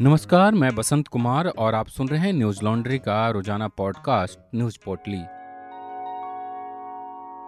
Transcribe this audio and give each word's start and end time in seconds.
नमस्कार, 0.00 0.54
मैं 0.54 0.74
बसंत 0.74 1.08
कुमार 1.08 1.46
और 1.46 1.74
आप 1.74 1.88
सुन 1.88 2.08
रहे 2.08 2.20
हैं 2.20 2.32
न्यूज़ 2.32 2.64
लॉन्ड्री 2.64 2.98
का 2.98 3.30
रोज़ाना 3.30 3.68
पॉडकास्ट, 3.68 4.38
न्यूज़ 4.54 4.78
पोर्टली। 4.84 5.20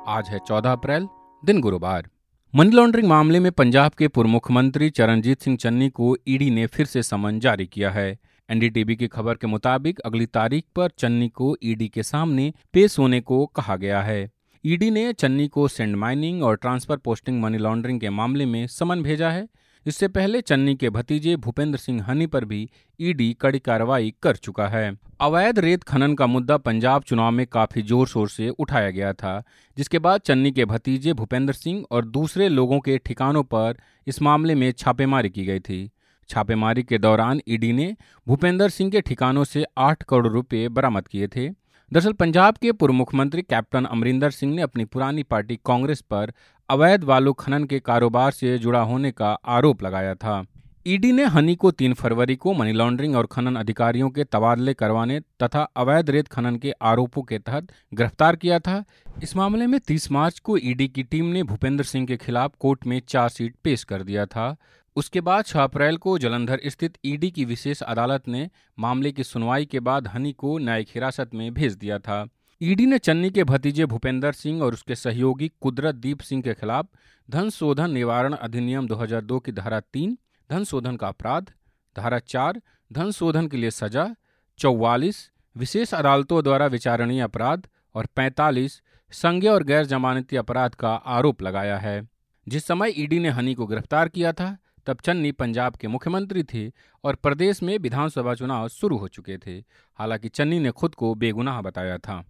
आज 0.09 0.29
है 0.29 0.39
14 0.47 0.73
अप्रैल, 0.73 1.09
दिन 1.45 1.61
गुरुवार। 1.61 2.09
मनी 2.55 2.71
लॉन्ड्रिंग 2.71 3.09
मामले 3.09 3.41
में 3.41 3.53
पंजाब 3.53 3.93
के 3.93 4.09
पूर्व 4.09 4.29
मुख्यमंत्री 4.29 4.91
चरणजीत 4.91 5.43
सिंह 5.43 5.57
चन्नी 5.57 5.89
को 5.89 6.17
ईडी 6.29 6.51
ने 6.51 6.67
फिर 6.67 6.87
से 6.87 7.03
समन 7.03 7.41
जारी 7.41 7.67
किया 7.67 7.91
है। 7.91 8.19
एनडीटीवी 8.51 8.97
की 8.97 9.07
खबर 9.07 9.35
के 9.35 9.47
मुताबिक 9.47 9.99
अगली 9.99 10.27
तारीख 10.27 10.65
पर 10.77 10.89
चन्नी 10.99 11.29
को 11.29 11.57
ईडी 11.65 11.89
के 11.89 12.03
सामने 12.03 12.53
पेश 12.73 12.99
होने 12.99 13.21
को 13.21 13.47
कहा 13.47 13.77
गया 13.77 14.03
है। 14.03 14.31
ईडी 14.67 14.91
ने 14.91 15.13
चन्नी 15.13 15.49
को 15.49 15.69
सेंड 15.69 15.97
माइनिंग 15.97 16.43
और 16.43 16.57
ट्रांसफ़र 16.57 16.97
पोस्टिंग 16.97 17.43
मनी 17.43 17.59
लॉन्ड्रिंग 17.59 18.01
के 18.01 18.11
मामले 18.11 18.47
में 18.47 18.67
समन 18.67 19.03
भेजा 19.03 19.31
है। 19.31 19.49
इससे 19.87 20.07
पहले 20.09 20.41
चन्नी 20.41 20.75
के 20.75 20.89
भतीजे 20.91 21.35
भूपेंद्र 21.37 21.79
सिंह 21.79 22.03
हनी 22.05 22.27
पर 22.27 22.45
भी 22.45 22.69
ईडी 23.01 23.33
कड़ी 23.41 23.59
कार्रवाई 23.59 24.13
कर 24.23 24.37
चुका 24.37 24.67
है। 24.69 24.91
अवैध 25.21 25.59
रेत 25.59 25.83
खनन 25.85 26.15
का 26.15 26.27
मुद्दा 26.27 26.57
पंजाब 26.59 27.03
चुनाव 27.03 27.31
में 27.31 27.47
काफ़ी 27.47 27.83
ज़ोर 27.83 28.07
शोर 28.09 28.29
से 28.29 28.49
उठाया 28.49 28.91
गया 28.91 29.13
था, 29.13 29.43
जिसके 29.77 29.99
बाद 29.99 30.21
चन्नी 30.21 30.51
के 30.53 30.65
भतीजे 30.65 31.13
भूपेंद्र 31.13 31.53
सिंह 31.53 31.85
और 31.91 32.05
दूसरे 32.07 32.49
लोगों 32.49 32.79
के 32.81 32.97
ठिकानों 32.99 33.43
पर 33.45 33.77
इस 34.07 34.21
मामले 34.23 34.55
में 34.55 34.71
छापेमारी 34.73 35.31
की 35.31 35.45
गई 35.45 35.61
थी। 35.61 35.91
छापेमारी 36.31 36.83
के 36.83 36.99
दौरान 36.99 37.41
ईडी 37.49 37.73
ने 37.73 37.95
भूपेंद्र 38.27 38.69
सिंह 38.69 38.91
के 38.91 39.01
ठिकानों 39.01 39.45
से 39.45 39.65
आठ 39.79 40.03
करोड़ 40.03 40.27
रुपए 40.29 40.69
बरामद 40.69 41.09
किए 41.09 41.29
थे। 41.29 41.49
दरअसल, 41.93 42.13
पंजाब 42.13 42.55
के 42.55 42.73
पूर्व 42.73 42.95
मुख्यमंत्री 42.95 43.43
कैप्टन 43.43 43.85
अमरिंदर 43.85 44.31
सिंह 44.31 44.55
ने 44.55 44.63
अपनी 44.63 44.85
पुरानी 44.85 45.23
पार्टी 45.23 45.57
कांग्रेस 45.57 46.01
पर 46.01 46.33
अवैध 46.71 47.05
बालू 47.05 47.33
खनन 47.33 47.65
के 47.65 47.81
कारोबार 47.81 48.31
से 48.31 48.59
जुड़ा 48.59 48.81
होने 48.81 49.11
का 49.11 49.39
आरोप 49.47 49.83
लगाया 49.83 50.15
था। 50.15 50.47
ईडी 50.87 51.13
ने 51.13 51.25
हनी 51.25 51.55
को 51.55 51.71
तीन 51.71 51.95
फरवरी 51.95 52.37
को 52.37 52.55
मनी 52.55 52.73
लॉन्ड्रिंग 52.73 53.17
और 53.17 53.27
खनन 53.27 53.57
अधिकारियों 53.57 54.11
के 54.11 54.25
तबादले 54.25 54.75
करवाने 54.75 55.21
तथा 55.21 55.63
अवैध 55.77 56.11
रेत 56.11 56.29
खनन 56.29 56.57
के 56.57 56.71
आरोपों 56.71 57.23
के 57.23 57.39
तहत 57.39 57.69
गिरफ़्तार 57.95 58.37
किया 58.37 58.59
था। 58.59 58.85
इस 59.23 59.37
मामले 59.37 59.67
में 59.67 59.81
30 59.81 60.13
मार्च 60.13 60.39
को 60.39 60.59
ईडी 60.59 60.89
की 60.89 61.03
टीम 61.03 61.25
ने 61.25 61.43
भूपेंद्र 61.43 61.85
सिंह 61.85 62.07
के 62.07 62.17
खिलाफ 62.17 62.53
कोर्ट 62.59 62.87
में 62.87 63.03
चार्जशीट 63.09 63.55
पेश 63.65 63.85
कर 63.85 64.03
दिया 64.03 64.27
था। 64.27 64.57
उसके 64.97 65.21
बाद 65.21 65.45
छह 65.45 65.63
अप्रैल 65.63 65.97
को 65.97 66.19
जलंधर 66.19 66.61
स्थित 66.67 66.99
ईडी 67.05 67.31
की 67.31 67.45
विशेष 67.45 67.83
अदालत 67.83 68.29
ने 68.29 68.51
मामले 68.79 69.13
की 69.13 69.25
सुनवाई 69.25 69.67
के 69.67 69.81
बाद 69.81 70.07
हनी 70.09 70.33
को 70.33 70.59
न्यायिक 70.59 70.89
हिरासत 70.89 71.31
में 71.35 71.55
भेज 71.55 71.75
दिया 71.75 71.99
था। 71.99 72.29
ईडी 72.63 72.87
ने 72.87 72.99
चन्नी 72.99 73.31
के 73.31 73.45
भतीजे 73.45 73.87
भूपेंद्र 73.87 74.33
सिंह 74.33 74.63
और 74.63 74.75
उसके 74.75 74.95
सहयोगी 74.95 75.53
कुदरत 75.61 75.95
दीप 75.95 76.21
सिंह 76.21 76.43
के 76.43 76.55
खिलाफ 76.55 76.87
धन 77.31 77.51
शोधन 77.51 77.91
निवारण 77.91 78.33
अधिनियम 78.33 78.87
2002 78.87 79.41
की 79.41 79.53
धारा 79.53 79.81
तीन, 79.81 80.19
धन 80.51 80.65
शोधन 80.65 80.97
का 80.97 81.09
अपराध, 81.09 81.51
धारा 81.97 82.19
चार, 82.19 82.63
धन 82.93 83.11
शोधन 83.11 83.47
के 83.47 83.57
लिए 83.57 83.71
सजा, 83.71 84.15
चौवालीस, 84.59 85.31
विशेष 85.57 85.95
अदालतों 85.95 86.43
द्वारा 86.43 86.67
विचारणीय 86.67 87.21
अपराध 87.21 87.67
और 87.95 88.07
45 88.07 88.83
संज्ञा 89.11 89.53
और 89.53 89.63
गैर 89.63 89.85
जमानती 89.85 90.37
अपराध 90.37 90.75
का 90.75 90.95
आरोप 90.95 91.43
लगाया 91.43 91.79
है। 91.79 92.09
जिस 92.49 92.65
समय 92.65 92.93
ईडी 92.97 93.19
ने 93.19 93.29
हनी 93.29 93.55
को 93.55 93.67
गिरफ़्तार 93.67 94.09
किया 94.09 94.33
था 94.33 94.59
तब 94.87 94.99
चन्नी 95.05 95.33
पंजाब 95.33 95.77
के 95.77 95.89
मुख्यमंत्री 95.89 96.43
थे 96.43 96.73
और 97.05 97.15
प्रदेश 97.15 97.63
में 97.63 97.79
विधानसभा 97.79 98.35
चुनाव 98.35 98.69
शुरू 98.69 98.97
हो 98.97 99.09
चुके 99.09 99.39
थे। 99.39 99.65
हालाँकि 99.95 100.29
चन्नी 100.29 100.59
ने 100.59 100.71
खुद 100.71 100.95
को 100.95 101.15
बेगुनाह 101.15 101.61
बताया 101.61 101.99
था। 101.99 102.25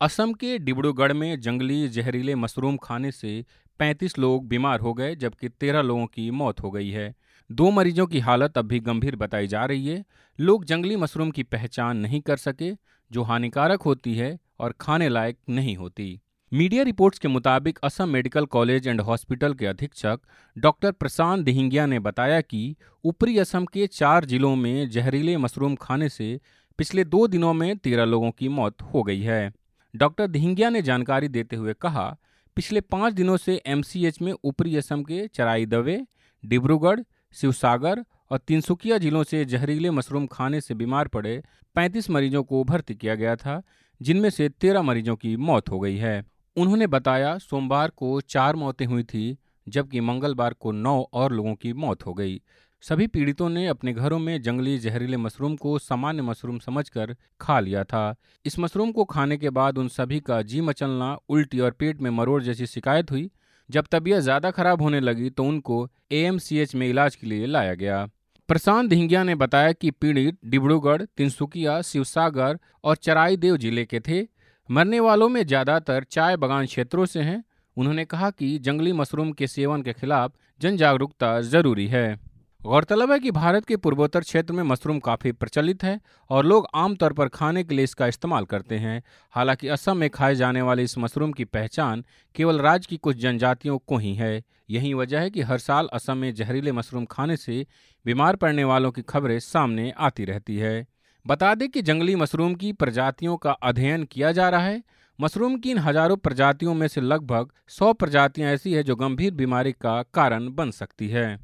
असम 0.00 0.32
के 0.32 0.58
डिब्रूगढ़ 0.58 1.12
में 1.12 1.40
जंगली 1.40 1.88
जहरीले 1.88 2.34
मशरूम 2.34 2.76
खाने 2.76 3.12
से 3.12 3.44
35 3.78 4.18
लोग 4.18 4.48
बीमार 4.48 4.80
हो 4.80 4.94
गए, 4.94 5.16
जबकि 5.16 5.48
13 5.48 5.80
लोगों 5.80 6.06
की 6.06 6.30
मौत 6.30 6.60
हो 6.62 6.70
गई 6.70 6.90
है। 6.90 7.14
दो 7.52 7.70
मरीजों 7.70 8.06
की 8.06 8.18
हालत 8.18 8.58
अब 8.58 8.64
भी 8.64 8.80
गंभीर 8.80 9.16
बताई 9.16 9.46
जा 9.46 9.64
रही 9.64 9.86
है। 9.86 10.04
लोग 10.40 10.64
जंगली 10.64 10.96
मशरूम 10.96 11.30
की 11.30 11.42
पहचान 11.42 11.96
नहीं 11.96 12.20
कर 12.20 12.36
सके, 12.36 12.72
जो 13.12 13.22
हानिकारक 13.22 13.82
होती 13.82 14.14
है 14.14 14.38
और 14.58 14.74
खाने 14.80 15.08
लायक 15.08 15.38
नहीं 15.48 15.76
होती। 15.76 16.20
मीडिया 16.52 16.82
रिपोर्ट्स 16.82 17.18
के 17.18 17.28
मुताबिक 17.28 17.78
Assam 17.84 18.08
medical 18.08 18.44
college 18.44 18.86
and 18.88 19.00
hospital 19.00 19.52
के 19.54 19.66
अधीक्षक 19.66 20.20
डॉक्टर 20.56 20.92
प्रशांत 20.92 21.44
दिहिंगिया 21.44 21.84
ने 21.86 21.98
बताया 21.98 22.40
कि 22.40 22.74
ऊपरी 23.04 23.36
असम 23.38 23.64
के 23.64 23.86
चार 23.86 24.24
जिलों 24.24 24.54
में 24.56 24.88
जहरीले 24.90 25.36
मशरूम 25.36 25.74
खाने 25.74 26.08
से 26.08 26.40
पिछले 26.78 27.04
दो 27.04 27.26
दिनों 27.26 27.52
में 27.54 27.76
तेरह 27.78 28.04
लोगों 28.04 28.30
की 28.30 28.48
मौत 28.48 28.82
हो 28.82 29.02
गई 29.02 29.20
है। 29.20 29.52
डॉक्टर 29.94 30.26
दिहिंगिया 30.26 30.70
ने 30.70 30.82
जानकारी 30.82 31.28
देते 31.28 31.56
हुए 31.56 31.74
कहा, 31.80 32.16
पिछले 32.56 32.80
पाँच 32.80 33.14
दिनों 33.14 33.36
से 33.36 33.60
एमसीएच 33.66 34.20
में 34.22 34.32
ऊपरी 34.44 34.76
असम 34.76 35.02
के 35.02 35.26
चराई 35.28 35.66
दवे 35.66 36.00
डिब्रूगढ़, 36.44 37.00
शिवसागर 37.36 38.04
और 38.30 38.38
तिनसुकिया 38.38 38.98
जिलों 38.98 39.22
से 39.24 39.44
जहरीले 39.44 39.90
मशरूम 39.90 40.26
खाने 40.26 40.60
से 40.60 40.74
बीमार 40.74 41.08
पड़े 41.08 41.42
35 41.76 42.10
मरीजों 42.10 42.42
को 42.42 42.64
भर्ती 42.64 42.94
किया 42.94 43.14
गया 43.14 43.36
था, 43.36 43.62
जिनमें 44.00 44.30
से 44.30 44.48
13 44.48 44.82
मरीजों 44.82 45.16
की 45.16 45.36
मौत 45.36 45.70
हो 45.70 45.80
गई 45.80 45.96
है। 45.96 46.39
उन्होंने 46.60 46.86
बताया, 46.86 47.36
सोमवार 47.38 47.90
को 47.96 48.20
चार 48.20 48.56
मौतें 48.56 48.86
हुई 48.86 49.02
थी, 49.04 49.36
जबकि 49.66 50.00
मंगलवार 50.00 50.54
को 50.54 50.72
नौ 50.72 51.00
और 51.12 51.32
लोगों 51.32 51.54
की 51.54 51.72
मौत 51.74 52.06
हो 52.06 52.14
गई। 52.14 52.40
सभी 52.82 53.06
पीड़ितों 53.06 53.48
ने 53.48 53.66
अपने 53.66 53.92
घरों 53.92 54.18
में 54.18 54.40
जंगली 54.42 54.78
जहरीले 54.78 55.16
मशरूम 55.16 55.56
को 55.56 55.78
सामान्य 55.78 56.22
मशरूम 56.22 56.58
समझकर 56.58 57.14
खा 57.40 57.58
लिया 57.60 57.84
था। 57.84 58.14
इस 58.44 58.58
मशरूम 58.58 58.92
को 58.92 59.04
खाने 59.04 59.36
के 59.36 59.50
बाद 59.50 59.78
उन 59.78 59.88
सभी 59.90 60.20
का 60.20 60.40
जी 60.42 60.60
मचलना, 60.60 61.16
उल्टी 61.28 61.60
और 61.60 61.70
पेट 61.70 62.00
में 62.00 62.10
मरोड़ 62.10 62.42
जैसी 62.42 62.66
शिकायत 62.66 63.10
हुई। 63.10 63.30
जब 63.68 63.86
तबीयत 63.90 64.20
ज़्यादा 64.20 64.50
खराब 64.50 64.82
होने 64.82 65.00
लगी 65.00 65.30
तो 65.30 65.44
उनको 65.44 65.86
एएमसीएच 66.12 66.74
में 66.74 66.88
इलाज 66.88 67.16
के 67.16 67.26
लिए 67.26 67.46
लाया 67.46 67.74
गया। 67.74 68.06
प्रशांत 68.48 68.90
धिंगिया 68.90 69.22
ने 69.24 69.34
बताया 69.36 69.72
कि 69.72 69.90
पीड़ित 69.92 70.38
डिब्रूगढ़, 70.44 71.02
तिनसुकिया, 71.16 71.80
शिवसागर 71.82 72.58
और 72.84 72.96
चराईदेव 72.96 73.56
ज़िले 73.56 73.84
के 73.84 74.00
थे। 74.00 74.22
मरने 74.68 74.98
वालों 75.00 75.28
में 75.28 75.42
ज़्यादातर 75.46 76.04
चाय 76.04 76.36
बागान 76.36 76.66
क्षेत्रों 76.66 77.04
से 77.06 77.20
हैं। 77.20 77.42
उन्होंने 77.76 78.04
कहा 78.04 78.30
कि 78.30 78.58
जंगली 78.58 78.92
मशरूम 78.92 79.32
के 79.32 79.46
सेवन 79.46 79.82
के 79.82 79.92
खिलाफ 79.92 80.32
जन 80.60 80.76
जागरूकता 80.76 81.40
ज़रूरी 81.40 81.86
है। 81.86 82.18
गौरतलब 82.62 83.12
है 83.12 83.18
कि 83.18 83.30
भारत 83.30 83.64
के 83.64 83.76
पूर्वोत्तर 83.76 84.20
क्षेत्र 84.20 84.54
में 84.54 84.62
मशरूम 84.62 84.98
काफ़ी 84.98 85.32
प्रचलित 85.32 85.82
है 85.84 85.98
और 86.30 86.46
लोग 86.46 86.66
आमतौर 86.74 87.12
पर 87.12 87.28
खाने 87.28 87.64
के 87.64 87.74
लिए 87.74 87.84
इसका 87.84 88.06
इस्तेमाल 88.06 88.44
करते 88.44 88.78
हैं। 88.78 89.02
हालाँकि 89.34 89.68
असम 89.68 89.96
में 89.96 90.08
खाए 90.10 90.34
जाने 90.34 90.62
वाले 90.62 90.82
इस 90.82 90.96
मशरूम 90.98 91.32
की 91.32 91.44
पहचान 91.44 92.04
केवल 92.36 92.60
राज्य 92.60 92.86
की 92.90 92.96
कुछ 92.96 93.16
जनजातियों 93.16 93.78
को 93.78 93.96
ही 93.96 94.14
है। 94.14 94.42
यही 94.70 94.94
वजह 94.94 95.20
है 95.20 95.30
कि 95.30 95.42
हर 95.42 95.58
साल 95.58 95.88
असम 95.92 96.16
में 96.16 96.34
जहरीले 96.34 96.72
मशरूम 96.72 97.04
खाने 97.04 97.36
से 97.36 97.66
बीमार 98.04 98.36
पड़ने 98.36 98.64
वालों 98.64 98.90
की 98.90 99.02
खबरें 99.02 99.38
सामने 99.40 99.92
आती 99.98 100.24
रहती 100.24 100.56
है। 100.56 100.86
बता 101.26 101.54
दें 101.54 101.68
कि 101.68 101.82
जंगली 101.82 102.14
मशरूम 102.16 102.54
की 102.54 102.72
प्रजातियों 102.72 103.36
का 103.36 103.50
अध्ययन 103.52 104.04
किया 104.04 104.32
जा 104.32 104.48
रहा 104.48 104.60
है। 104.60 104.82
मशरूम 105.18 105.56
की 105.56 105.70
इन 105.70 105.78
हज़ारों 105.78 106.16
प्रजातियों 106.16 106.74
में 106.74 106.86
से 106.88 107.00
लगभग 107.00 107.50
सौ 107.68 107.92
प्रजातियाँ 107.92 108.52
ऐसी 108.52 108.72
है 108.72 108.82
जो 108.82 108.96
गंभीर 108.96 109.34
बीमारी 109.34 109.72
का 109.72 110.02
कारण 110.14 110.48
बन 110.48 110.70
सकती 110.70 111.08
है। 111.08 111.38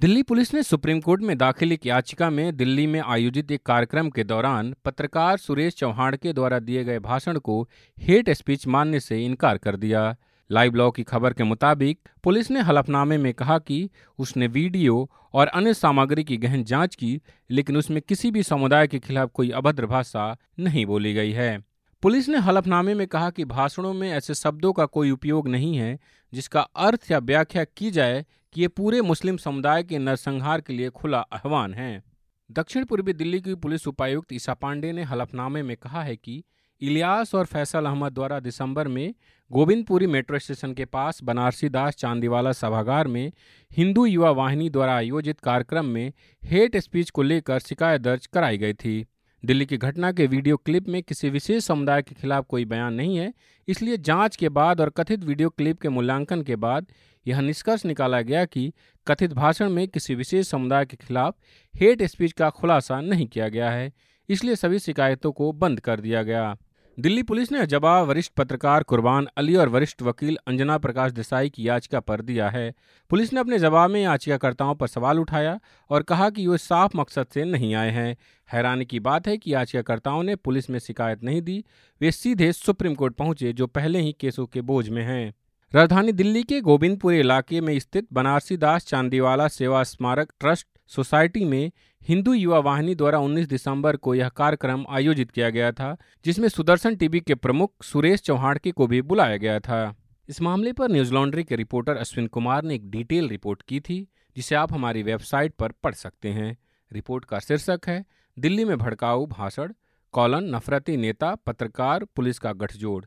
दिल्ली 0.00 0.22
पुलिस 0.22 0.52
ने 0.54 0.62
सुप्रीम 0.62 1.00
कोर्ट 1.00 1.22
में 1.22 1.36
दाखिल 1.38 1.72
एक 1.72 1.86
याचिका 1.86 2.30
में 2.30 2.56
दिल्ली 2.56 2.86
में 2.86 3.00
आयोजित 3.00 3.50
एक 3.50 3.62
कार्यक्रम 3.66 4.10
के 4.10 4.24
दौरान 4.24 4.74
पत्रकार 4.84 5.36
सुरेश 5.36 5.74
चौहान 5.74 6.16
के 6.16 6.32
द्वारा 6.32 6.58
दिए 6.58 6.84
गए 6.84 6.98
भाषण 6.98 7.38
को 7.38 7.62
हेट 7.98 8.30
स्पीच 8.30 8.66
मानने 8.66 9.00
से 9.00 9.24
इनकार 9.24 9.58
कर 9.58 9.76
दिया। 9.76 10.14
लाइव 10.52 10.74
लॉ 10.74 10.90
की 10.90 11.02
खबर 11.02 11.32
के 11.32 11.44
मुताबिक, 11.44 11.98
पुलिस 12.24 12.50
ने 12.50 12.60
हलफनामे 12.60 13.18
में 13.18 13.34
कहा 13.34 13.58
कि 13.58 13.90
उसने 14.18 14.46
वीडियो 14.46 15.10
और 15.34 15.46
अन्य 15.46 15.74
सामग्री 15.74 16.24
की 16.24 16.36
गहन 16.36 16.64
जाँच 16.64 16.94
की, 16.94 17.20
लेकिन 17.50 17.76
उसमें 17.76 18.02
किसी 18.02 18.30
भी 18.30 18.42
समुदाय 18.42 18.86
के 18.86 18.98
खिलाफ 18.98 19.30
कोई 19.34 19.50
अभद्र 19.50 19.86
भाषा 19.86 20.36
नहीं 20.58 20.86
बोली 20.86 21.14
गई 21.14 21.32
है। 21.32 21.64
पुलिस 22.02 22.28
ने 22.28 22.38
हलफनामे 22.38 22.94
में 22.94 23.06
कहा 23.06 23.30
कि 23.30 23.44
भाषणों 23.44 23.94
में 23.94 24.12
ऐसे 24.12 24.34
शब्दों 24.34 24.72
का 24.72 24.86
कोई 24.86 25.10
उपयोग 25.10 25.48
नहीं 25.48 25.76
है, 25.76 25.98
जिसका 26.34 26.60
अर्थ 26.60 27.10
या 27.10 27.18
व्याख्या 27.18 27.64
की 27.64 27.90
जाए 27.90 28.26
कि 28.52 28.60
ये 28.60 28.68
पूरे 28.68 29.00
मुस्लिम 29.00 29.36
समुदाय 29.36 29.82
के 29.82 29.98
नरसंहार 29.98 30.60
के 30.60 30.72
लिए 30.72 30.90
खुला 30.90 31.18
आह्वान 31.18 31.74
है। 31.74 32.02
दक्षिण 32.50 32.84
पूर्वी 32.84 33.12
दिल्ली 33.12 33.40
की 33.40 33.54
पुलिस 33.54 33.88
उपायुक्त 33.88 34.32
ईसा 34.32 34.54
पांडे 34.54 34.92
ने 34.92 35.02
हलफनामे 35.02 35.62
में 35.62 35.76
कहा 35.76 36.02
है 36.02 36.16
कि 36.16 36.44
इलियास 36.82 37.34
और 37.34 37.44
फैसल 37.46 37.86
अहमद 37.86 38.12
द्वारा 38.12 38.38
दिसंबर 38.40 38.88
में 38.88 39.14
गोविंदपुरी 39.50 40.06
मेट्रो 40.06 40.38
स्टेशन 40.38 40.72
के 40.74 40.84
पास 40.84 41.22
बनारसी 41.22 41.68
दास 41.68 41.96
चांदीवाला 41.96 42.52
सभागार 42.52 43.08
में 43.08 43.32
हिंदू 43.70 44.06
युवा 44.06 44.30
वाहिनी 44.30 44.68
द्वारा 44.70 44.96
आयोजित 44.96 45.40
कार्यक्रम 45.40 45.86
में 45.86 46.12
हेट 46.42 46.76
स्पीच 46.76 47.10
को 47.10 47.22
लेकर 47.22 47.58
शिकायत 47.58 48.00
दर्ज 48.00 48.26
कराई 48.26 48.58
गई 48.58 48.72
थी। 48.74 49.04
दिल्ली 49.42 49.66
की 49.66 49.76
घटना 49.76 50.12
के 50.12 50.26
वीडियो 50.26 50.56
क्लिप 50.56 50.88
में 50.88 51.02
किसी 51.02 51.30
विशेष 51.30 51.64
समुदाय 51.64 52.02
के 52.02 52.14
खिलाफ 52.14 52.46
कोई 52.48 52.64
बयान 52.64 52.94
नहीं 52.94 53.16
है, 53.16 53.32
इसलिए 53.68 53.96
जाँच 53.98 54.36
के 54.36 54.48
बाद 54.50 54.80
और 54.80 54.90
कथित 54.90 55.24
वीडियो 55.24 55.50
क्लिप 55.50 55.80
के 55.80 55.88
मूल्यांकन 55.88 56.42
के 56.42 56.56
बाद 56.56 56.86
यह 57.26 57.40
निष्कर्ष 57.40 57.84
निकाला 57.86 58.20
गया 58.22 58.44
कि 58.44 58.72
कथित 59.06 59.32
भाषण 59.32 59.70
में 59.70 59.86
किसी 59.88 60.14
विशेष 60.14 60.48
समुदाय 60.48 60.86
के 60.86 60.96
खिलाफ 60.96 61.36
हेट 61.74 62.02
स्पीच 62.04 62.32
का 62.32 62.50
खुलासा 62.50 63.00
नहीं 63.00 63.26
किया 63.26 63.48
गया 63.48 63.70
है, 63.70 63.92
इसलिए 64.28 64.56
सभी 64.56 64.78
शिकायतों 64.78 65.32
को 65.32 65.52
बंद 65.54 65.80
कर 65.80 66.00
दिया 66.00 66.22
गया। 66.22 66.56
दिल्ली 67.00 67.22
पुलिस 67.22 67.52
ने 67.52 67.66
जवाब 67.66 68.06
वरिष्ठ 68.08 68.32
पत्रकार 68.32 68.82
कुर्बान 68.82 69.26
अली 69.36 69.54
और 69.56 69.68
वरिष्ठ 69.68 70.02
वकील 70.02 70.36
अंजना 70.46 70.76
प्रकाश 70.78 71.12
देसाई 71.12 71.50
की 71.50 71.68
याचिका 71.68 72.00
पर 72.00 72.20
दिया 72.20 72.48
है। 72.50 72.74
पुलिस 73.10 73.32
ने 73.32 73.40
अपने 73.40 73.58
जवाब 73.58 73.90
में 73.90 74.02
याचिकाकर्ताओं 74.02 74.74
पर 74.74 74.86
सवाल 74.86 75.18
उठाया 75.18 75.58
और 75.90 76.02
कहा 76.02 76.30
कि 76.30 76.46
वे 76.46 76.58
साफ़ 76.58 76.96
मकसद 76.96 77.26
से 77.34 77.44
नहीं 77.44 77.74
आए 77.74 77.90
हैं। 77.90 78.16
हैरानी 78.52 78.84
की 78.84 79.00
बात 79.00 79.26
है 79.26 79.36
कि 79.36 79.54
याचिकाकर्ताओं 79.54 80.22
ने 80.22 80.36
पुलिस 80.36 80.70
में 80.70 80.78
शिकायत 80.78 81.24
नहीं 81.24 81.42
दी, 81.42 81.64
वे 82.00 82.10
सीधे 82.10 82.52
सुप्रीम 82.52 82.94
कोर्ट 82.94 83.14
पहुँचे 83.14 83.52
जो 83.52 83.66
पहले 83.66 84.00
ही 84.00 84.16
केसों 84.20 84.46
के 84.46 84.60
बोझ 84.60 84.88
में 84.88 85.02
हैं। 85.02 85.32
राजधानी 85.74 86.12
दिल्ली 86.12 86.42
के 86.42 86.60
गोविंदपुर 86.60 87.14
इलाके 87.14 87.60
में 87.60 87.78
स्थित 87.78 88.06
बनारसी 88.12 88.56
दास 88.56 88.86
चांदीवाला 88.86 89.48
सेवा 89.48 89.82
स्मारक 89.82 90.32
ट्रस्ट 90.40 90.66
सोसाइटी 90.86 91.44
में 91.44 91.70
हिंदू 92.08 92.32
युवा 92.32 92.58
वाहिनी 92.58 92.94
द्वारा 92.94 93.18
19 93.18 93.48
दिसंबर 93.48 93.96
को 93.96 94.14
यह 94.14 94.28
कार्यक्रम 94.28 94.84
आयोजित 94.88 95.30
किया 95.30 95.50
गया 95.50 95.72
था, 95.72 95.96
जिसमें 96.24 96.48
सुदर्शन 96.48 96.96
टीवी 96.96 97.20
के 97.20 97.34
प्रमुख 97.34 97.82
सुरेश 97.82 98.20
चौहाड़के 98.20 98.70
को 98.70 98.86
भी 98.86 99.02
बुलाया 99.02 99.36
गया 99.36 99.60
था। 99.60 99.96
इस 100.28 100.40
मामले 100.40 100.72
पर 100.72 100.90
न्यूज़ 100.90 101.12
लॉन्ड्री 101.12 101.44
के 101.44 101.56
रिपोर्टर 101.56 101.96
अश्विन 101.96 102.26
कुमार 102.26 102.62
ने 102.64 102.74
एक 102.74 102.90
डिटेल 102.90 103.28
रिपोर्ट 103.28 103.62
की 103.62 103.80
थी, 103.80 104.08
जिसे 104.36 104.54
आप 104.54 104.72
हमारी 104.72 105.02
वेबसाइट 105.02 105.54
पर 105.54 105.72
पढ़ 105.72 105.94
सकते 105.94 106.28
हैं। 106.28 106.58
रिपोर्ट 106.92 107.24
का 107.24 107.38
शीर्षक 107.38 107.80
है, 107.86 108.04
दिल्ली 108.38 108.64
में 108.64 108.78
भड़काऊ 108.78 109.26
भाषण, 109.26 109.72
कॉलन 110.12 110.54
नफरती 110.54 110.96
नेता, 110.96 111.34
पत्रकार, 111.34 112.04
पुलिस 112.04 112.38
का 112.38 112.52
गठजोड़। 112.52 113.04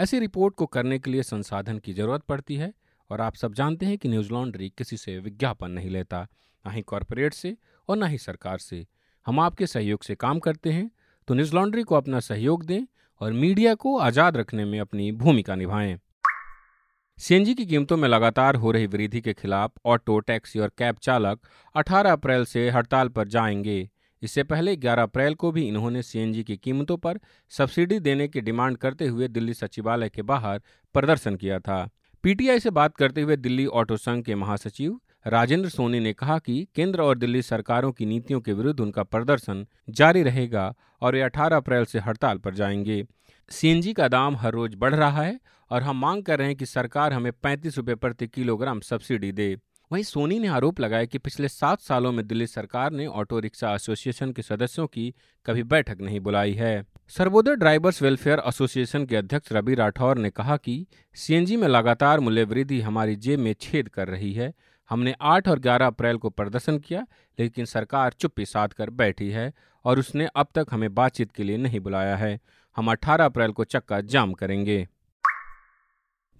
ऐसी 0.00 0.18
रिपोर्ट 0.18 0.54
को 0.54 0.66
करने 0.66 0.98
के 0.98 1.10
लिए 1.10 1.22
संसाधन 1.22 1.78
की 1.78 1.92
ज़रूरत 1.92 2.22
पड़ती 2.22 2.56
है, 2.56 2.72
और 3.10 3.20
आप 3.20 3.34
सब 3.34 3.54
जानते 3.54 3.86
हैं 3.86 3.98
कि 3.98 4.08
न्यूज़ 4.08 4.30
लॉन्ड्री 4.30 4.72
किसी 4.78 4.96
से 4.96 5.18
विज्ञापन 5.18 5.70
नहीं 5.70 5.90
लेता। 5.90 6.28
ना 6.68 6.74
ही 6.74 6.82
कॉरपोरेट 6.82 7.34
से 7.34 7.56
और 7.88 7.96
ना 7.96 8.06
ही 8.06 8.18
सरकार 8.18 8.58
से। 8.58 8.86
हम 9.26 9.40
आपके 9.40 9.66
सहयोग 9.66 10.02
से 10.02 10.14
काम 10.16 10.38
करते 10.38 10.70
हैं 10.70 10.90
तो 11.28 11.34
न्यूज़ 11.34 11.54
लॉन्ड्री 11.54 11.82
को 11.82 11.94
अपना 11.94 12.20
सहयोग 12.20 12.64
दें 12.64 12.80
और 13.20 13.32
मीडिया 13.34 13.74
को 13.74 13.96
आज़ाद 13.98 14.36
रखने 14.36 14.64
में 14.64 14.78
अपनी 14.80 15.10
भूमिका 15.14 15.54
निभाएँ। 15.54 15.98
सीएनजी 17.18 17.54
की 17.54 17.66
कीमतों 17.66 17.96
में 17.96 18.08
लगातार 18.08 18.54
हो 18.54 18.70
रही 18.70 18.86
वृद्धि 18.86 19.20
के 19.20 19.32
खिलाफ 19.32 19.72
ऑटो, 19.84 20.18
टैक्सी 20.20 20.58
और 20.58 20.72
कैब 20.78 20.96
चालक 21.02 21.40
18 21.74 22.12
अप्रैल 22.12 22.44
से 22.44 22.68
हड़ताल 22.70 23.08
पर 23.08 23.28
जाएँगे। 23.28 23.88
इससे 24.22 24.42
पहले 24.42 24.76
11 24.76 25.02
अप्रैल 25.02 25.34
को 25.34 25.50
भी 25.52 25.66
इन्होंने 25.68 26.02
सीएनजी 26.02 26.44
की 26.44 26.56
कीमतों 26.56 26.96
पर 26.96 27.18
सब्सिडी 27.52 27.98
देने 28.00 28.28
की 28.28 28.40
डिमांड 28.40 28.76
करते 28.76 29.06
हुए 29.06 29.28
दिल्ली 29.28 29.54
सचिवालय 29.54 30.08
के 30.08 30.22
बाहर 30.22 30.62
प्रदर्शन 30.94 31.36
किया 31.36 31.58
था। 31.60 31.88
पीटीआई 32.24 32.60
से 32.60 32.70
बात 32.70 32.96
करते 32.96 33.22
हुए 33.22 33.36
दिल्ली 33.36 33.66
ऑटो 33.66 33.96
संघ 33.96 34.24
के 34.24 34.34
महासचिव 34.34 34.98
राजेंद्र 35.26 35.68
सोनी 35.68 36.00
ने 36.00 36.12
कहा 36.12 36.38
कि 36.38 36.68
केंद्र 36.74 37.00
और 37.00 37.18
दिल्ली 37.18 37.42
सरकारों 37.42 37.92
की 37.92 38.06
नीतियों 38.06 38.40
के 38.40 38.52
विरुद्ध 38.52 38.80
उनका 38.80 39.02
प्रदर्शन 39.02 39.66
जारी 39.90 40.22
रहेगा 40.22 40.74
और 41.00 41.12
वे 41.12 41.22
18 41.22 41.56
अप्रैल 41.56 41.84
से 41.84 41.98
हड़ताल 41.98 42.38
पर 42.38 42.54
जाएँगे। 42.54 43.04
सीएनजी 43.50 43.92
का 43.92 44.08
दाम 44.08 44.36
हर 44.36 44.52
रोज 44.52 44.74
बढ़ 44.78 44.94
रहा 44.94 45.22
है 45.22 45.40
और 45.70 45.82
हम 45.82 46.00
मांग 46.00 46.22
कर 46.22 46.38
रहे 46.38 46.46
हैं 46.46 46.56
कि 46.56 46.66
सरकार 46.66 47.12
हमें 47.12 47.32
पैंतीस 47.32 47.76
रुपये 47.76 47.94
प्रति 47.94 48.26
किलोग्राम 48.26 48.80
सब्सिडी 48.80 49.32
दे। 49.32 49.56
वहीं 49.92 50.02
सोनी 50.02 50.38
ने 50.38 50.48
आरोप 50.48 50.80
लगाया 50.80 51.04
कि 51.04 51.18
पिछले 51.18 51.48
सात 51.48 51.80
सालों 51.80 52.12
में 52.12 52.26
दिल्ली 52.26 52.46
सरकार 52.46 52.92
ने 52.92 53.06
ऑटो 53.06 53.38
रिक्शा 53.38 53.74
एसोसिएशन 53.74 54.32
के 54.32 54.42
सदस्यों 54.42 54.86
की 54.86 55.14
कभी 55.46 55.62
बैठक 55.62 55.98
नहीं 56.00 56.20
बुलाई 56.20 56.52
है। 56.52 56.84
सर्वोदय 57.08 57.56
ड्राइवर्स 57.56 58.02
वेलफेयर 58.02 58.42
एसोसिएशन 58.46 59.06
के 59.06 59.16
अध्यक्ष 59.16 59.52
रवि 59.52 59.74
राठौर 59.74 60.18
ने 60.18 60.30
कहा 60.30 60.56
कि 60.56 60.86
सीएनजी 61.14 61.56
में 61.56 61.68
लगातार 61.68 62.20
मूल्य 62.20 62.44
वृद्धि 62.44 62.80
हमारी 62.80 63.16
जेब 63.16 63.40
में 63.40 63.54
छेद 63.60 63.88
कर 63.88 64.08
रही 64.08 64.32
है। 64.32 64.54
हमने 64.90 65.14
8 65.20 65.48
और 65.48 65.58
11 65.58 65.86
अप्रैल 65.86 66.16
को 66.16 66.30
प्रदर्शन 66.30 66.78
किया, 66.78 67.06
लेकिन 67.38 67.64
सरकार 67.64 68.12
चुप्पी 68.12 68.46
साध 68.46 68.72
कर 68.72 68.90
बैठी 68.90 69.30
है 69.30 69.52
और 69.84 69.98
उसने 69.98 70.28
अब 70.36 70.46
तक 70.54 70.66
हमें 70.70 70.94
बातचीत 70.94 71.32
के 71.32 71.42
लिए 71.42 71.56
नहीं 71.56 71.80
बुलाया 71.80 72.16
है। 72.16 72.40
हम 72.76 72.90
18 72.90 73.24
अप्रैल 73.24 73.52
को 73.52 73.64
चक्का 73.64 74.00
जाम 74.00 74.32
करेंगे। 74.32 74.88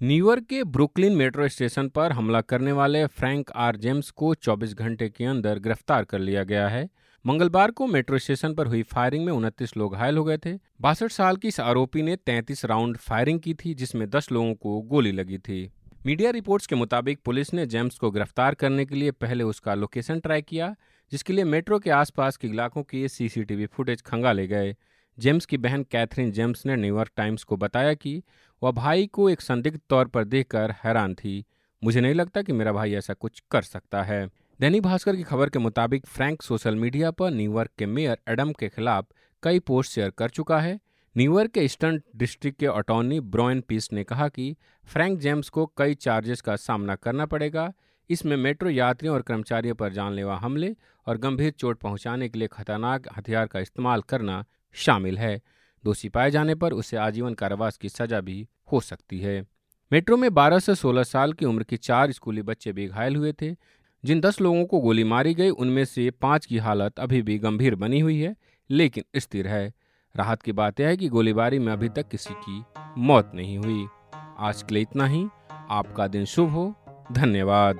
न्यूयॉर्क 0.02 0.44
के 0.44 0.64
ब्रुकलिन 0.64 1.16
मेट्रो 1.16 1.48
स्टेशन 1.48 1.88
पर 1.88 2.12
हमला 2.12 2.40
करने 2.40 2.72
वाले 2.72 3.06
फ्रैंक 3.06 3.50
आर. 3.50 3.76
जेम्स 3.76 4.10
को 4.10 4.34
24 4.34 4.74
घंटे 4.74 5.08
के 5.08 5.24
अंदर 5.24 5.58
गिरफ़्तार 5.58 6.04
कर 6.04 6.18
लिया 6.18 6.44
गया 6.44 6.68
है। 6.68 6.88
मंगलवार 7.26 7.70
को 7.70 7.86
मेट्रो 7.86 8.18
स्टेशन 8.18 8.54
पर 8.54 8.66
हुई 8.66 8.82
फायरिंग 8.82 9.24
में 9.24 9.32
उनतीस 9.32 9.76
लोग 9.76 9.94
घायल 9.94 10.16
हो 10.16 10.24
गए 10.24 10.38
थे। 10.38 10.58
बासठ 10.80 11.10
साल 11.10 11.36
की 11.36 11.48
इस 11.48 11.60
आरोपी 11.60 12.02
ने 12.02 12.16
33 12.16 12.64
राउंड 12.64 12.96
फायरिंग 12.96 13.40
की 13.40 13.54
थी, 13.54 13.74
जिसमें 13.74 14.10
10 14.10 14.32
लोगों 14.32 14.54
को 14.54 14.80
गोली 14.80 15.12
लगी 15.12 15.38
थी। 15.38 15.72
मीडिया 16.08 16.30
रिपोर्ट्स 16.30 16.66
के 16.66 16.74
मुताबिक 16.74 17.18
पुलिस 17.24 17.52
ने 17.54 17.64
जेम्स 17.66 17.98
को 17.98 18.10
गिरफ़्तार 18.10 18.54
करने 18.54 18.84
के 18.84 18.94
लिए 18.94 19.10
पहले 19.10 19.44
उसका 19.44 19.74
लोकेशन 19.74 20.20
ट्रैक 20.20 20.44
किया, 20.44 20.74
जिसके 21.12 21.32
लिए 21.32 21.44
मेट्रो 21.44 21.78
के 21.78 21.90
आसपास 21.90 22.36
के 22.36 22.48
इलाकों 22.48 22.82
के 22.82 23.08
सीसीटीवी 23.08 23.66
फुटेज 23.66 24.02
खंगाले 24.02 24.46
गए। 24.46 24.74
जेम्स 25.18 25.46
की 25.46 25.56
बहन 25.56 25.82
कैथरीन 25.82 26.30
जेम्स 26.32 26.64
ने 26.66 26.76
न्यूयॉर्क 26.76 27.10
टाइम्स 27.16 27.44
को 27.44 27.56
बताया 27.56 27.92
कि 27.94 28.22
वह 28.62 28.70
भाई 28.70 29.06
को 29.06 29.28
एक 29.30 29.40
संदिग्ध 29.40 29.80
तौर 29.88 30.08
पर 30.08 30.24
देखकर 30.24 30.74
हैरान 30.84 31.14
थी। 31.14 31.44
मुझे 31.82 32.00
नहीं 32.00 32.14
लगता 32.14 32.42
कि 32.42 32.52
मेरा 32.52 32.72
भाई 32.72 32.94
ऐसा 32.94 33.14
कुछ 33.14 33.42
कर 33.50 33.62
सकता 33.62 34.02
है। 34.02 34.26
दैनिक 34.60 34.82
भास्कर 34.82 35.16
की 35.16 35.22
खबर 35.22 35.50
के 35.50 35.58
मुताबिक 35.58 36.06
फ्रैंक 36.06 36.42
सोशल 36.42 36.76
मीडिया 36.76 37.10
पर 37.10 37.30
न्यूयॉर्क 37.30 37.70
के 37.78 37.86
मेयर 37.86 38.18
एडम 38.28 38.52
के 38.52 38.68
खिलाफ 38.68 39.06
कई 39.42 39.58
पोस्ट 39.58 39.92
शेयर 39.92 40.10
कर 40.10 40.30
चुका 40.30 40.60
है। 40.60 40.78
न्यूयॉर्क 41.16 41.50
के 41.50 41.60
ईस्टर्न 41.60 42.02
डिस्ट्रिक्ट 42.16 42.58
के 42.60 42.66
अटॉर्नी 42.66 43.20
ब्रॉयन 43.20 43.60
पीस 43.60 43.92
ने 43.92 44.04
कहा 44.04 44.28
कि 44.28 44.56
फ्रैंक 44.84 45.18
जेम्स 45.18 45.48
को 45.48 45.72
कई 45.76 45.94
चार्जेस 45.94 46.40
का 46.40 46.56
सामना 46.56 46.94
करना 46.94 47.26
पड़ेगा। 47.26 47.72
इसमें 48.10 48.36
मेट्रो 48.36 48.70
यात्रियों 48.70 49.14
और 49.14 49.22
कर्मचारियों 49.22 49.74
पर 49.74 49.92
जानलेवा 49.92 50.36
हमले 50.36 50.76
और 51.06 51.18
गंभीर 51.18 51.50
चोट 51.50 51.78
पहुँचाने 51.78 52.28
के 52.28 52.38
लिए 52.38 52.48
खतरनाक 52.48 53.08
हथियार 53.16 53.46
का 53.46 53.60
इस्तेमाल 53.60 54.00
करना 54.00 54.44
शामिल 54.72 55.18
है। 55.18 55.40
दोषी 55.84 56.08
पाए 56.08 56.30
जाने 56.30 56.54
पर 56.54 56.72
उसे 56.72 56.96
आजीवन 56.96 57.34
कारावास 57.34 57.76
की 57.76 57.88
सजा 57.88 58.20
भी 58.20 58.48
हो 58.72 58.80
सकती 58.80 59.20
है। 59.20 59.46
मेट्रो 59.92 60.16
में 60.16 60.34
12 60.34 60.58
से 60.58 60.74
16 60.74 61.02
साल 61.02 61.32
की 61.32 61.44
उम्र 61.44 61.62
के 61.62 61.76
चार 61.76 62.12
स्कूली 62.12 62.42
बच्चे 62.42 62.72
भी 62.72 62.86
घायल 62.86 63.16
हुए 63.16 63.32
थे। 63.32 63.56
जिन 64.04 64.20
10 64.20 64.40
लोगों 64.40 64.64
को 64.64 64.80
गोली 64.80 65.04
मारी 65.04 65.34
गई, 65.34 65.50
उनमें 65.50 65.84
से 65.84 66.10
पाँच 66.10 66.46
की 66.46 66.58
हालत 66.58 67.00
अभी 67.00 67.22
भी 67.22 67.38
गंभीर 67.38 67.74
बनी 67.74 68.00
हुई 68.00 68.20
है, 68.20 68.36
लेकिन 68.70 69.04
स्थिर 69.16 69.48
है। 69.48 69.72
राहत 70.18 70.42
की 70.42 70.52
बात 70.52 70.80
यह 70.80 70.88
है 70.88 70.96
कि 70.96 71.08
गोलीबारी 71.08 71.58
में 71.58 71.72
अभी 71.72 71.88
तक 71.88 72.08
किसी 72.08 72.34
की 72.34 72.64
मौत 72.98 73.30
नहीं 73.34 73.58
हुई। 73.58 73.86
आज 74.38 74.62
के 74.62 74.74
लिए 74.74 74.82
इतना 74.82 75.06
ही। 75.06 75.26
आपका 75.70 76.06
दिन 76.06 76.24
शुभ 76.24 76.50
हो। 76.50 76.74
धन्यवाद। 77.12 77.78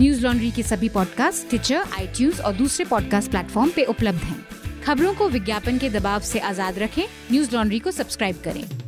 न्यूज़ 0.00 0.22
लॉन्ड्री 0.26 0.50
के 0.50 0.62
सभी 0.62 0.88
पॉडकास्ट 0.88 1.48
ट्विटर 1.48 1.76
आईटीज 1.76 2.40
और 2.40 2.52
दूसरे 2.52 2.84
पॉडकास्ट 2.84 3.30
प्लेटफॉर्म 3.30 3.70
पे 3.76 3.84
उपलब्ध 3.84 4.18
हैं। 4.18 4.44
खबरों 4.82 5.14
को 5.14 5.28
विज्ञापन 5.28 5.78
के 5.78 5.90
दबाव 5.90 6.20
से 6.20 6.38
आज़ाद 6.38 6.78
रखें। 6.78 7.04
न्यूज़ 7.32 7.56
लॉन्ड्री 7.56 7.78
को 7.78 7.90
सब्सक्राइब 7.90 8.36
करें। 8.44 8.81